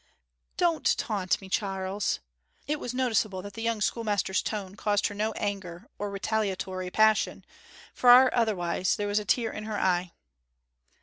'Don't 0.57 0.97
taunt 0.97 1.39
me, 1.41 1.47
Charles.' 1.47 2.19
It 2.65 2.79
was 2.79 2.91
noticeable 2.91 3.43
that 3.43 3.53
the 3.53 3.61
young 3.61 3.81
schoolmaster's 3.81 4.41
tone 4.41 4.73
caused 4.75 5.05
her 5.05 5.13
no 5.13 5.31
anger 5.33 5.85
or 5.99 6.09
retaliatory 6.09 6.89
passion; 6.89 7.45
far 7.93 8.31
otherwise: 8.33 8.95
there 8.95 9.05
was 9.05 9.19
a 9.19 9.25
tear 9.25 9.51
in 9.51 9.65
her 9.65 9.77
eye. 9.77 10.11